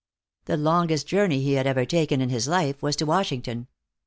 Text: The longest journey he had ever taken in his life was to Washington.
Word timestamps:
The 0.45 0.57
longest 0.57 1.05
journey 1.05 1.41
he 1.43 1.53
had 1.53 1.67
ever 1.67 1.85
taken 1.85 2.21
in 2.21 2.29
his 2.29 2.47
life 2.47 2.81
was 2.81 2.95
to 2.95 3.05
Washington. 3.05 3.67